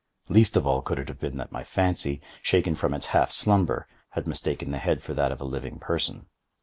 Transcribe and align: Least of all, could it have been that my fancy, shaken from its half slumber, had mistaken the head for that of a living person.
Least 0.29 0.57
of 0.57 0.65
all, 0.65 0.81
could 0.81 0.97
it 0.97 1.09
have 1.09 1.19
been 1.19 1.37
that 1.37 1.51
my 1.51 1.63
fancy, 1.63 2.21
shaken 2.41 2.73
from 2.73 2.95
its 2.95 3.05
half 3.13 3.29
slumber, 3.29 3.87
had 4.13 4.25
mistaken 4.25 4.71
the 4.71 4.79
head 4.79 5.03
for 5.03 5.13
that 5.13 5.31
of 5.31 5.39
a 5.39 5.45
living 5.45 5.77
person. 5.77 6.25